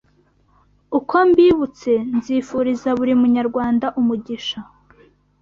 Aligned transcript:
Uko 0.97 1.15
mbibutse 1.29 1.91
nzifuriza 2.17 2.89
buri 2.97 3.13
munyarwanda 3.21 3.87
umugisha 3.99 4.59